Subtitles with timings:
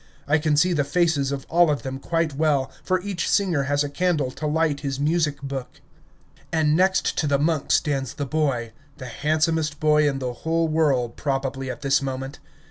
[0.27, 3.83] I can see the faces of all of them quite well, for each singer has
[3.83, 5.79] a candle to light his music book.
[6.51, 11.17] And next to the monk stands the boy, the handsomest boy in the whole world
[11.17, 12.39] probably at this moment.